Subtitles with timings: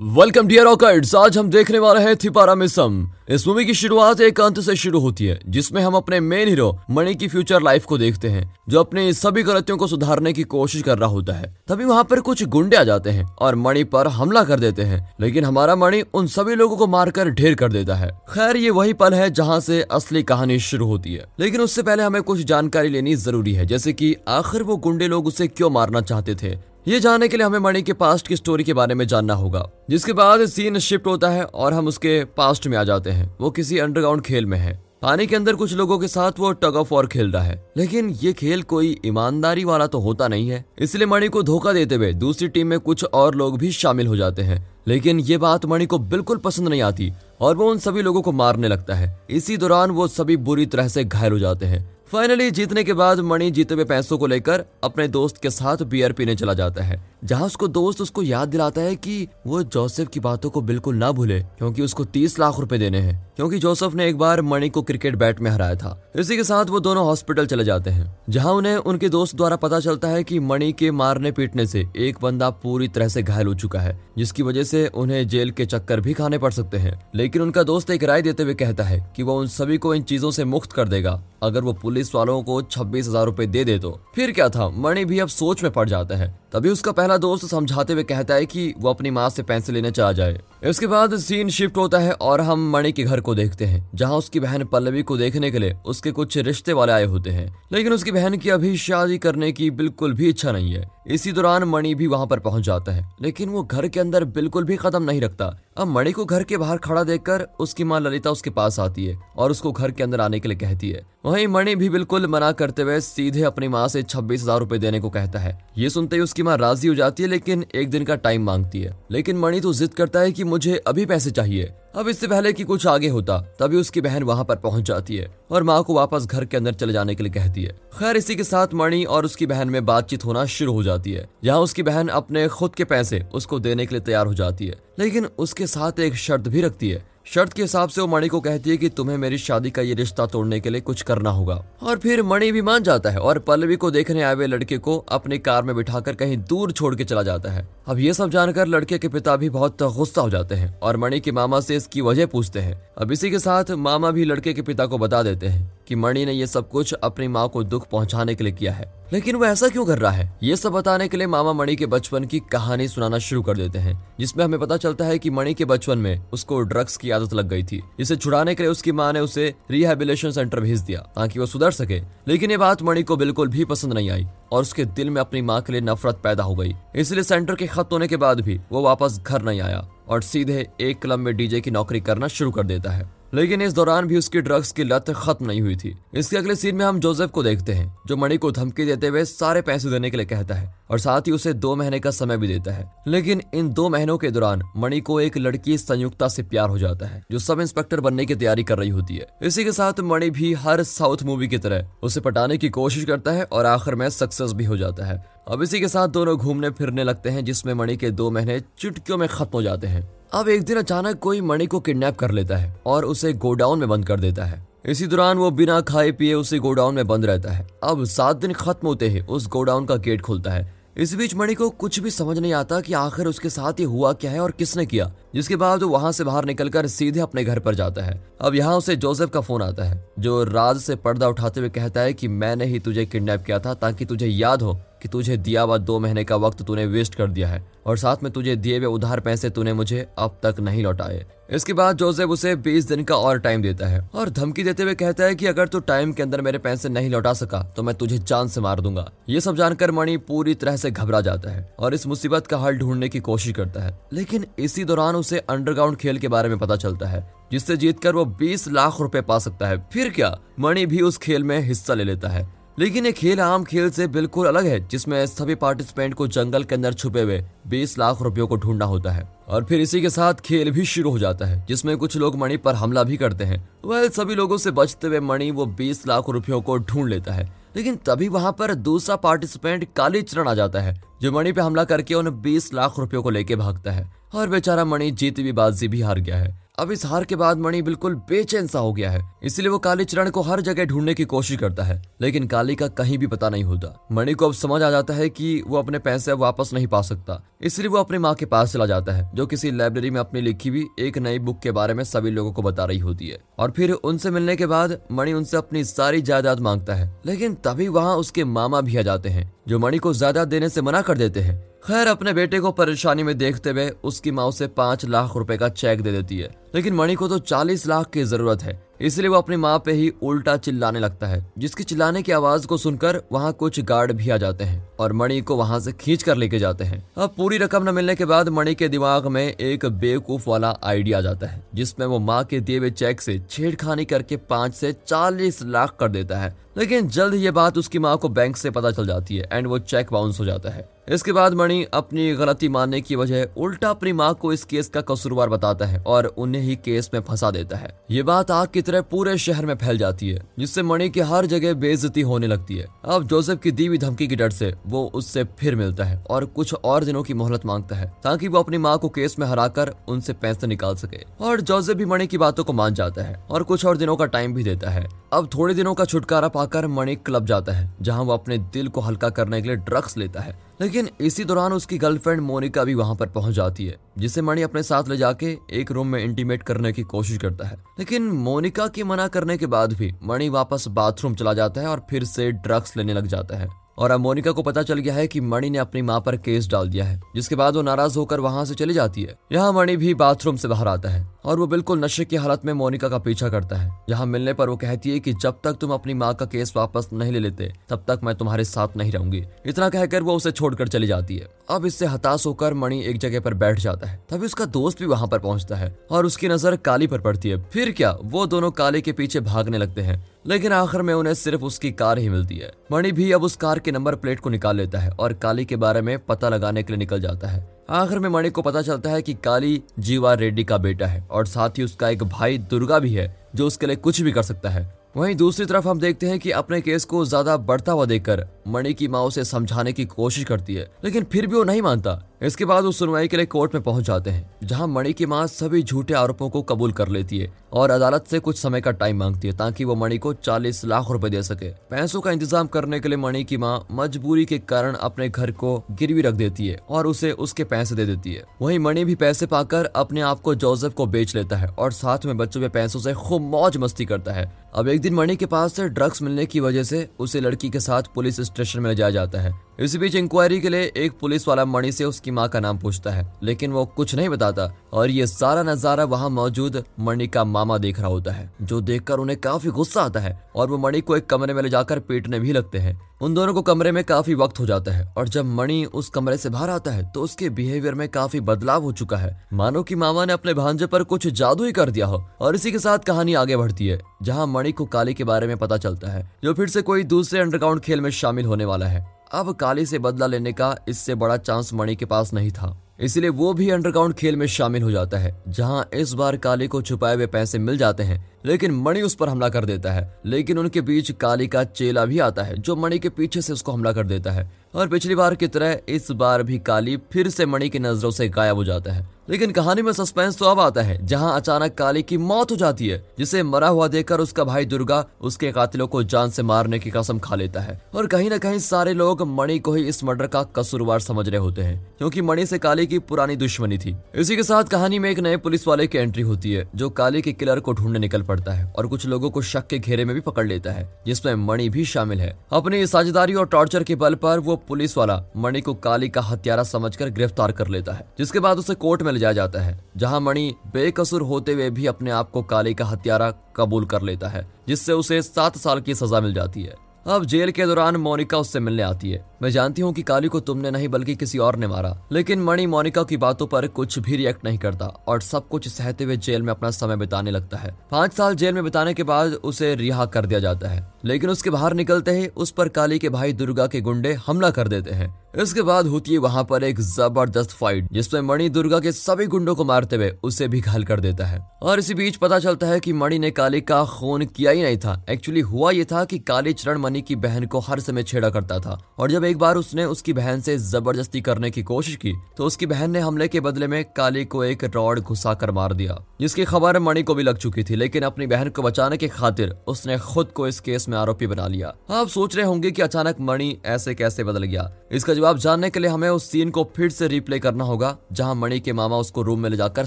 [0.00, 4.40] Welcome dear ऑकर्ड्स आज हम देखने वाले हैं थिपारा मिसम इस मूवी की शुरुआत एक
[4.40, 7.98] अंत से शुरू होती है, जिसमें हम अपने मेन हीरो मणि की फ्यूचर लाइफ को
[7.98, 11.84] देखते हैं, जो अपनी सभी गलतियों को सुधारने की कोशिश कर रहा होता है। तभी
[11.84, 15.44] वहाँ पर कुछ गुंडे आ जाते हैं और मणि पर हमला कर देते हैं, लेकिन
[15.44, 19.14] हमारा मणि उन सभी लोगों को मारकर ढेर कर देता है। खैर, ये वही पल
[19.14, 23.16] है जहाँ से असली कहानी शुरू होती है। लेकिन उससे पहले हमें कुछ जानकारी लेनी
[23.16, 26.56] ज़रूरी है, जैसे की आखिर वो गुंडे लोग उसे क्यों मारना चाहते थे?
[26.88, 29.70] ये जानने के लिए हमें मणि के पास्ट की स्टोरी के बारे में जानना होगा।
[29.90, 33.50] जिसके बाद सीन शिफ्ट होता है और हम उसके पास्ट में आ जाते हैं। वो
[33.50, 36.94] किसी अंडरग्राउंड खेल में है। पानी के अंदर कुछ लोगों के साथ वो टग ऑफ़
[36.94, 41.06] वॉर खेल रहा है। लेकिन ये खेल कोई ईमानदारी वाला तो होता नहीं है। इसलिए
[41.06, 44.42] मणि को धोखा देते हुए दूसरी टीम में कुछ और लोग भी शामिल हो जाते
[44.42, 48.22] हैं। लेकिन ये बात मणि को बिल्कुल पसंद नहीं आती और वो उन सभी लोगों
[48.22, 51.97] को मारने लगता है। इसी दौरान वो सभी बुरी तरह से घायल हो जाते हैं।
[52.12, 56.12] फाइनली जीतने के बाद मणि जीते हुए पैसों को लेकर अपने दोस्त के साथ बियर
[56.12, 60.20] पीने चला जाता है। जहाँ उसको दोस्त उसको याद दिलाता है कि वो जोसेफ की
[60.20, 64.06] बातों को बिल्कुल ना भूले, क्योंकि उसको तीस लाख रुपए देने हैं। क्योंकि जोसेफ ने
[64.08, 67.46] एक बार मणि को क्रिकेट बैट में हराया था। इसी के साथ वो दोनों हॉस्पिटल
[67.46, 71.32] चले जाते हैं, जहाँ उन्हें उनके दोस्त द्वारा पता चलता है कि मणि के मारने
[71.32, 75.26] पीटने से एक बंदा पूरी तरह से घायल हो चुका है, जिसकी वजह से उन्हें
[75.28, 78.54] जेल के चक्कर भी खाने पड़ सकते हैं। लेकिन उनका दोस्त एक राय देते हुए
[78.54, 81.72] कहता है कि वो उन सभी को इन चीज़ों से मुक्त कर देगा। अगर वो
[81.72, 84.68] पुलिस वालों को छब्बीस हज़ार रूपए दे दे तो फिर क्या था?
[84.70, 88.34] मणि भी अब सोच में पड़ जाता है। तभी उसका पहला दोस्त समझाते हुए कहता
[88.34, 91.98] है कि वो अपनी माँ से पैसे लेने चला जाए। इसके बाद सीन शिफ्ट होता
[91.98, 95.50] है और हम मणि के घर को देखते हैं, जहाँ उसकी बहन पल्लवी को देखने
[95.50, 99.18] के लिए उसके कुछ रिश्ते वाले आए होते हैं। लेकिन उसकी बहन की अभी शादी
[99.18, 102.92] करने की बिल्कुल भी इच्छा नहीं है। इसी दौरान मणि भी वहाँ पर पहुँच जाता
[102.92, 106.42] है, लेकिन वो घर के अंदर बिल्कुल भी कदम नहीं रखता। अब मणि को घर
[106.42, 110.02] के बाहर खड़ा देखकर उसकी माँ ललिता उसके पास आती है और उसको घर के
[110.02, 113.68] अंदर आने के लिए कहती है। वहीं मणि भी बिल्कुल मना करते हुए सीधे अपनी
[113.68, 116.88] माँ से छब्बीस हज़ार रूपए देने को कहता है। ये सुनते ही उसकी माँ राज़ी
[116.88, 120.20] हो जाती है, लेकिन एक दिन का टाइम मांगती है। लेकिन मणि तो जिद करता
[120.20, 124.00] है कि मुझे अभी पैसे चाहिए। अब इससे पहले कि कुछ आगे होता, तभी उसकी
[124.00, 127.14] बहन वहाँ पर पहुँच जाती है और माँ को वापस घर के अंदर चले जाने
[127.14, 130.44] के लिए कहती है। खैर, इसी के साथ मणि और उसकी बहन में बातचीत होना
[130.46, 134.02] शुरू हो जाती है। यहाँ उसकी बहन अपने खुद के पैसे उसको देने के लिए
[134.02, 137.88] तैयार हो जाती है, लेकिन उसके साथ एक शर्त भी रखती है शर्त के हिसाब
[137.88, 140.70] से वो मणि को कहती है कि तुम्हें मेरी शादी का ये रिश्ता तोड़ने के
[140.70, 144.22] लिए कुछ करना होगा। और फिर मणि भी मान जाता है और पल्लवी को देखने
[144.22, 147.68] आए हुए लड़के को अपनी कार में बिठाकर कहीं दूर छोड़ के चला जाता है।
[147.86, 151.20] अब ये सब जानकर लड़के के पिता भी बहुत गुस्सा हो जाते हैं और मणि
[151.20, 154.62] के मामा से इसकी वजह पूछते हैं। अब इसी के साथ मामा भी लड़के के
[154.62, 157.88] पिता को बता देते हैं। कि मणि ने ये सब कुछ अपनी माँ को दुख
[157.88, 160.38] पहुँचाने के लिए किया है। लेकिन वो ऐसा क्यों कर रहा है?
[160.42, 163.78] ये सब बताने के लिए मामा मणि के बचपन की कहानी सुनाना शुरू कर देते
[163.78, 167.34] हैं, जिसमें हमें पता चलता है कि मणि के बचपन में उसको ड्रग्स की आदत
[167.34, 171.00] लग गई थी। इसे छुड़ाने के लिए उसकी माँ ने उसे रिहेबिलेशन सेंटर भेज दिया,
[171.16, 174.62] ताकि वो सुधर सके। लेकिन ये बात मणि को बिल्कुल भी पसंद नहीं आई, और
[174.62, 177.88] उसके दिल में अपनी माँ के लिए नफरत पैदा हो गई। इसलिए सेंटर के खत्म
[177.92, 181.60] होने के बाद भी वो वापस घर नहीं आया, और सीधे एक क्लब में डीजे
[181.60, 185.10] की नौकरी करना शुरू कर देता है। लेकिन इस दौरान भी उसकी ड्रग्स की लत
[185.10, 188.36] खत्म नहीं हुई थी। इसके अगले सीन में हम जोसेफ को देखते हैं, जो मणि
[188.36, 191.52] को धमकी देते हुए सारे पैसे देने के लिए कहता है, और साथ ही उसे
[191.52, 195.20] दो महीने का समय भी देता है। लेकिन इन दो महीनों के दौरान मणि को
[195.20, 198.78] एक लड़की संयुक्ता से प्यार हो जाता है, जो सब इंस्पेक्टर बनने की तैयारी कर
[198.78, 202.58] रही होती है। इसी के साथ मणि भी हर साउथ मूवी की तरह उसे पटाने
[202.58, 205.88] की कोशिश करता है और आखिर में सक्सेस भी हो जाता है। अब इसी के
[205.88, 209.62] साथ दोनों घूमने फिरने लगते हैं, जिसमें मणि के दो महीने चुटकियों में खत्म हो
[209.62, 213.32] जाते हैं। अब एक दिन अचानक कोई मणि को किडनैप कर लेता है और उसे
[213.32, 217.06] गोडाउन में बंद कर देता है। इसी दौरान वो बिना खाए पिए उसी गोडाउन में
[217.06, 220.77] बंद रहता है। अब सात दिन खत्म होते ही उस गोडाउन का गेट खुलता है।
[220.98, 224.12] इस बीच मणि को कुछ भी समझ नहीं आता कि आखिर उसके साथ ये हुआ
[224.12, 227.58] क्या है और किसने किया। जिसके बाद वो वहाँ से बाहर निकलकर सीधे अपने घर
[227.58, 231.28] पर जाता है। अब यहाँ उसे जोसेफ का फ़ोन आता है, जो राज से पर्दा
[231.28, 234.74] उठाते हुए कहता है कि मैंने ही तुझे किडनैप किया था ताकि तुझे याद हो
[235.02, 238.22] कि तुझे दिया हुआ दो महीने का वक्त तूने वेस्ट कर दिया है, और साथ
[238.22, 242.28] में तुझे दिए हुए उधार पैसे तूने मुझे अब तक नहीं लौटाए। इसके बाद जोसेफ
[242.28, 245.46] उसे 20 दिन का और टाइम देता है और धमकी देते हुए कहता है कि
[245.46, 248.60] अगर तू टाइम के अंदर मेरे पैसे नहीं लौटा सका तो मैं तुझे जान से
[248.60, 252.46] मार दूँगा। ये सब जानकर मणि पूरी तरह से घबरा जाता है और इस मुसीबत
[252.46, 256.48] का हल ढूँढने की कोशिश करता है। लेकिन इसी दौरान उसे अंडरग्राउंड खेल के बारे
[256.48, 260.36] में पता चलता है, जिससे जीतकर वो 20 लाख रुपए पा सकता है। फिर क्या?
[260.60, 264.06] मणि भी उस खेल में हिस्सा ले लेता है। लेकिन ये खेल आम खेल से
[264.06, 268.46] बिल्कुल अलग है, जिसमें सभी पार्टिसिपेंट को जंगल के अंदर छुपे हुए 20 लाख रुपयों
[268.46, 271.66] को ढूंढना होता है। और फिर इसी के साथ खेल भी शुरू हो जाता है,
[271.68, 275.20] जिसमें कुछ लोग मणि पर हमला भी करते हैं। वह सभी लोगों से बचते हुए
[275.20, 279.88] मणि वो 20 लाख रुपयों को ढूंढ लेता है। लेकिन तभी वहाँ पर दूसरा पार्टिसिपेंट
[279.96, 283.30] काली चरण आ जाता है, जो मणि पे हमला करके उन 20 लाख रुपयों को
[283.30, 287.04] लेके भागता है। और बेचारा मणि जीत भी बाजी भी हार गया है। अब इस
[287.06, 290.40] हार के बाद मणि बिल्कुल बेचैन सा हो गया है। इसलिए वो काली चरण को
[290.40, 293.94] हर जगह ढूँढने की कोशिश करता है, लेकिन काली का कहीं भी पता नहीं होता।
[294.12, 297.42] मणि को अब समझ आ जाता है कि वो अपने पैसे वापस नहीं पा सकता।
[297.60, 300.68] इसलिए वो अपनी माँ के पास चला जाता है, जो किसी लाइब्रेरी में अपनी लिखी
[300.68, 303.70] हुई एक नई बुक के बारे में सभी लोगों को बता रही होती है। और
[303.70, 308.16] फिर उनसे मिलने के बाद मणि उनसे अपनी सारी जायदाद माँगता है, लेकिन तभी वहाँ
[308.16, 311.40] उसके मामा भी आ जाते हैं, जो मणि को जायदाद देने से मना कर देते
[311.40, 315.56] हैं। खैर, अपने बेटे को परेशानी में देखते हुए उसकी माँ उसे पाँच लाख रुपए
[315.56, 319.28] का चेक दे देती है। लेकिन मणि को तो चालीस लाख की ज़रूरत है। इसलिए
[319.28, 323.20] वो अपनी माँ पे ही उल्टा चिल्लाने लगता है, जिसकी चिल्लाने की आवाज़ को सुनकर
[323.32, 326.58] वहाँ कुछ गार्ड भी आ जाते हैं और मणि को वहाँ से खींच कर लेके
[326.58, 330.48] जाते हैं। अब पूरी रकम न मिलने के बाद मणि के दिमाग में एक बेवकूफ़
[330.50, 334.74] वाला आइडिया जाता है, जिसमें वो माँ के दिए हुए चेक से छेड़खानी करके पाँच
[334.74, 338.70] से चालीस लाख कर देता है। लेकिन जल्द ये बात उसकी माँ को बैंक से
[338.70, 342.32] पता चल जाती है एंड वो चेक बाउंस हो जाता है। इसके बाद मणि अपनी
[342.36, 346.26] गलती मानने की वजह उल्टा अपनी माँ को इस केस का कसूरवार बताता है और
[346.26, 349.74] उन्हें ही केस में फंसा देता है। ये बात आग की तरह पूरे शहर में
[349.74, 353.70] फैल जाती है, जिससे मणि की हर जगह बेइज्जती होने लगती है। अब जोसेफ की
[353.72, 357.34] दीवी धमकी की डर से वो उससे फिर मिलता है और कुछ और दिनों की
[357.34, 361.24] मोहलत माँगता है, ताकि वो अपनी माँ को केस में हराकर उनसे पैसे निकाल सके।
[361.40, 364.26] और जोसेफ भी मणि की बातों को मान जाता है और कुछ और दिनों का
[364.26, 368.22] टाइम भी देता है। अब थोड़े दिनों का छुटकारा पाकर मणि क्लब जाता है, जहाँ
[368.22, 371.98] वो अपने दिल को हल्का करने के लिए ड्रग्स लेता है। लेकिन इसी दौरान उसकी
[371.98, 375.92] गर्लफ्रेंड मोनिका भी वहाँ पर पहुँच जाती है, जिसे मणि अपने साथ ले जाके एक
[375.92, 379.92] रूम में इंटीमेट करने की कोशिश करता है। लेकिन मोनिका के मना करने के बाद
[379.92, 383.68] भी मणि वापस बाथरूम चला जाता है और फिर से ड्रग्स लेने लग जाता है।
[383.98, 386.68] और अब मोनिका को पता चल गया है कि मणि ने अपनी माँ पर केस
[386.68, 389.96] डाल दिया है, जिसके बाद वो नाराज़ होकर वहाँ से चली जाती है। यहाँ मणि
[389.96, 393.18] भी बाथरूम से बाहर आता है। और वो बिल्कुल नशे की हालत में मोनिका का
[393.18, 396.34] पीछा करता है। यहाँ मिलने पर वो कहती है कि जब तक तुम अपनी माँ
[396.34, 400.22] का केस वापस नहीं ले लेते, तब तक मैं तुम्हारे साथ नहीं रहूँगी। इतना कहकर
[400.22, 403.78] वो उसे छोड़कर चली जाती है। अब इससे हताश होकर मणि एक जगह पर बैठ
[403.78, 407.20] जाता है। तभी उसका दोस्त भी वहाँ पर पहुँचता है और उसकी नज़र काली पर
[407.20, 408.16] पड़ती है। फिर क्या?
[408.22, 412.18] वो दोनों काली के पीछे भागने लगते हैं। लेकिन आखिर में उन्हें सिर्फ़ उसकी कार
[412.18, 415.10] ही मिलती है। मणि भी अब उस कार के नंबर प्लेट को निकाल लेता है
[415.10, 418.52] और काली के बारे में पता लगाने के लिए निकल जाता है। आखिर में मणिक
[418.52, 422.08] को पता चलता है कि काली जीवा रेड्डी का बेटा है और साथ ही उसका
[422.08, 424.86] एक भाई दुर्गा भी है, जो उसके लिए कुछ भी कर सकता है।
[425.16, 428.92] वहीं दूसरी तरफ़ हम देखते हैं कि अपने केस को ज़्यादा बढ़ता हुआ देखकर मणि
[428.94, 432.64] की माँ उसे समझाने की कोशिश करती है, लेकिन फिर भी वो नहीं मानता। इसके
[432.64, 435.82] बाद वो सुनवाई के लिए कोर्ट में पहुँच जाते हैं, जहाँ मणि की माँ सभी
[435.82, 439.48] झूठे आरोपों को कबूल कर लेती है और अदालत से कुछ समय का टाइम मांगती
[439.48, 443.08] है ताकि वो मणि को 40 लाख रुपए दे सके। पैसों का इंतज़ाम करने के
[443.08, 447.06] लिए मणि की माँ मजबूरी के कारण अपने घर को गिरवी रख देती है और
[447.06, 450.94] उसे उसके पैसे दे देती है। वही मणि भी पैसे पाकर अपने आप को जोसेफ
[450.94, 454.32] को बेच लेता है और साथ में बच्चों के पैसों से खूब मौज मस्ती करता
[454.32, 457.70] है। अब एक दिन मणि के पास से ड्रग्स मिलने की वजह से उसे लड़की
[457.70, 461.18] के साथ पुलिस स्टेशन में ले जाया जाता है। इसी बीच इंक्वायरी के लिए एक
[461.20, 464.72] पुलिस वाला मणि से उसकी माँ का नाम पूछता है, लेकिन वो कुछ नहीं बताता,
[464.92, 469.18] और ये सारा नज़ारा वहाँ मौजूद मणि का मामा देख रहा होता है, जो देखकर
[469.18, 472.40] उन्हें काफ़ी गुस्सा आता है, और वो मणि को एक कमरे में ले जाकर पीटने
[472.40, 475.44] भी लगते हैं। उन दोनों को कमरे में काफ़ी वक्त हो जाता है और जब
[475.44, 479.16] मणि उस कमरे से बाहर आता है तो उसके बिहेवियर में काफ़ी बदलाव हो चुका
[479.16, 482.54] है। मानो कि मामा ने अपने भांजे पर कुछ जादू ही कर दिया हो, और
[482.54, 485.76] इसी के साथ कहानी आगे बढ़ती है, जहाँ मणि को काली के बारे में पता
[485.76, 489.52] चलता है, जो फिर से कोई दूसरे अंडरग्राउंड खेल में शामिल होने वाला है। अब
[489.52, 493.52] काली से बदला लेने का इससे बड़ा चांस मणि के पास नहीं था। इसलिए वो
[493.54, 497.26] भी अंडरग्राउंड खेल में शामिल हो जाता है, जहाँ इस बार काली को छुपाए हुए
[497.26, 501.10] पैसे मिल जाते हैं, लेकिन मणि उस पर हमला कर देता है। लेकिन उनके बीच
[501.10, 504.30] काली का चेला भी आता है, जो मणि के पीछे से उसको हमला कर देता
[504.30, 508.10] है। और पिछली बार की तरह इस बार भी काली फिर से मणि की नज़रों
[508.10, 511.74] से गायब हो जाता है। लेकिन कहानी में सस्पेंस तो अब आता है, जहाँ अचानक
[511.74, 515.86] काली की मौत हो जाती है, जिसे मरा हुआ देखकर उसका भाई दुर्गा उसके कातिलों
[515.86, 519.22] को जान से मारने की कसम खा लेता है। और कहीं न कहीं सारे लोग
[519.28, 522.86] मणि को ही इस मर्डर का कसूरवार समझ रहे होते हैं, क्योंकि मणि से काली
[522.86, 526.22] की पुरानी दुश्मनी थी। इसी के साथ कहानी में एक नए पुलिस वाले की एंट्री
[526.22, 529.42] होती है, जो काली के किलर को ढूँढने निकल पड़ता है, और कुछ लोगों को
[529.42, 533.34] शक के घेरे में भी पकड़ लेता है, जिसमें मणि भी शामिल है। अपनी साझेदारी
[533.34, 537.52] और टॉर्चर के बल पर वो पुलिस वाला मणि को काली का हत्यारा समझकर गिरफ़्तार
[537.52, 541.22] कर लेता है, जिसके बाद उसे कोर्ट में ले जाया जाता है, जहाँ मणि बेकसूर
[541.22, 545.22] होते हुए भी अपने आप को काली का हत्यारा कबूल कर लेता है, जिससे उसे
[545.22, 546.74] सात साल की सजा मिल जाती है।
[547.06, 550.40] अब जेल के दौरान मोनिका उससे मिलने आती है। मैं जानती हूँ कि काली को
[550.40, 554.16] तुमने नहीं, बल्कि किसी और ने मारा। लेकिन मणि मोनिका की बातों पर कुछ भी
[554.16, 557.76] रिएक्ट नहीं करता, और सब कुछ सहते हुए जेल में अपना समय बिताने लगता है।
[557.90, 561.50] पाँच साल जेल में बिताने के बाद उसे रिहा कर दिया जाता है। लेकिन उसके
[561.50, 565.16] बाहर निकलते ही उस पर काली के भाई दुर्गा के गुंडे हमला कर देते हैं।
[565.38, 569.54] इसके बाद होती है वहाँ पर एक ज़बरदस्त फाइट जिसमें मणि दुर्गा के सभी गुंडों
[569.54, 572.80] को मारते हुए उसे भी घायल कर देता है। और इसी बीच पता चलता है
[572.80, 576.18] कि मणि ने काली का खून किया ही नहीं था। एक्चुअली हुआ ये था कि
[576.18, 579.56] काली चरण मणि की बहन को हर समय छेड़ा करता था, और जब एक बार
[579.56, 583.40] उसने उसकी बहन से ज़बरदस्ती करने की कोशिश की तो उसकी बहन ने हमले के
[583.40, 587.22] बदले में काली को एक रॉड घुसा कर मार दिया, जिसकी खबर मणि को भी
[587.22, 590.88] लग चुकी थी, लेकिन अपनी बहन को बचाने की खातिर उसने खुद को इस केस
[590.88, 594.70] में आरोपी बना लिया। आप सोच रहे होंगे की अचानक मणि ऐसे कैसे बदल गया।
[594.92, 598.34] इसका जवाब जानने के लिए हमें उस सीन को फिर से रिप्ले करना होगा, जहाँ
[598.34, 599.86] मणि के मामा उसको रूम में ले जाकर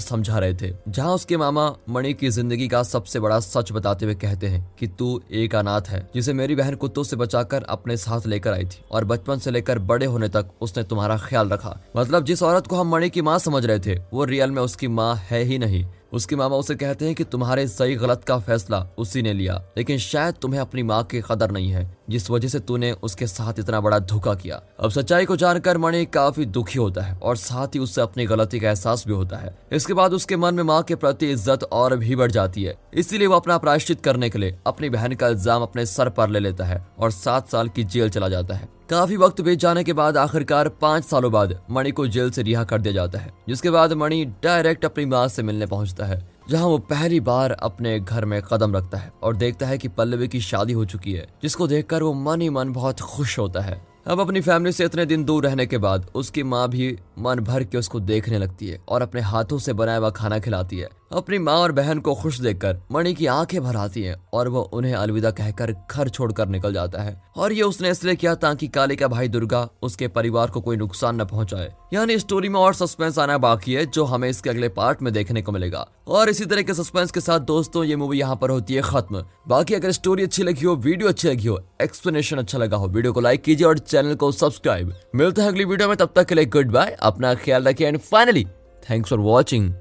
[0.00, 4.14] समझा रहे थे, जहाँ उसके मामा मणि की ज़िंदगी का सबसे बड़ा सच बताते हुए
[4.16, 8.26] कहते हैं कि तू एक अनाथ है, जिसे मेरी बहन कुत्तों से बचाकर अपने साथ
[8.26, 12.24] लेकर आई थी, और बचपन से लेकर बड़े होने तक उसने तुम्हारा ख्याल रखा। मतलब
[12.24, 15.16] जिस औरत को हम मणि की माँ समझ रहे थे, वो रियल में उसकी माँ
[15.16, 19.22] है ही नहीं। उसकी मामा उसे कहते हैं कि तुम्हारे सही गलत का फैसला उसी
[19.22, 22.92] ने लिया, लेकिन शायद तुम्हें अपनी माँ की कदर नहीं है, जिस वजह से तूने
[23.02, 27.14] उसके साथ इतना बड़ा धोखा किया। अब सच्चाई को जानकर मणि काफ़ी दुखी होता है
[27.14, 30.54] और साथ ही उससे अपनी गलती का एहसास भी होता है। इसके बाद उसके मन
[30.54, 34.30] में माँ के प्रति इज़्ज़त और भी बढ़ जाती है। इसीलिए वो अपना प्रायश्चित करने
[34.30, 37.68] के लिए अपनी बहन का इल्ज़ाम अपने सर पर ले लेता है और सात साल
[37.68, 41.54] की जेल चला जाता है। काफ़ी वक्त बीत जाने के बाद आखिरकार पाँच सालों बाद
[41.70, 45.26] मणि को जेल से रिहा कर दिया जाता है, जिसके बाद मणि डायरेक्ट अपनी माँ
[45.28, 49.36] से मिलने पहुँचता है, जहाँ वो पहली बार अपने घर में कदम रखता है और
[49.36, 52.72] देखता है कि पल्लवी की शादी हो चुकी है, जिसको देखकर वो मन ही मन
[52.72, 56.42] बहुत खुश होता है। अब अपनी फैमिली से इतने दिन दूर रहने के बाद उसकी
[56.42, 60.10] माँ भी मन भर के उसको देखने लगती है और अपने हाथों से बनाया हुआ
[60.10, 64.02] खाना खिलाती है। अपनी माँ और बहन को खुश देखकर मणि की आँखें भर आती
[64.02, 68.14] हैं और वो उन्हें अलविदा कहकर घर छोड़कर निकल जाता है। और ये उसने इसलिए
[68.14, 72.48] किया ताकि काली का भाई दुर्गा उसके परिवार को कोई नुकसान न पहुँचाए। यानी स्टोरी
[72.48, 75.86] में और सस्पेंस आना बाकी है, जो हमें इसके अगले पार्ट में देखने को मिलेगा।
[76.08, 79.24] और इसी तरह के सस्पेंस के साथ दोस्तों, ये मूवी यहाँ पर होती है खत्म।
[79.48, 83.12] बाकी अगर स्टोरी अच्छी लगी हो वीडियो अच्छी लगी हो एक्सप्लेनेशन अच्छा लगा हो वीडियो
[83.12, 86.34] को लाइक कीजिए और चैनल को सब्सक्राइब मिलते हैं अगली वीडियो में, तब तक के
[86.34, 88.44] लिए गुड बाय अपना ख्याल रखिए and finally
[88.90, 89.72] thanks for watching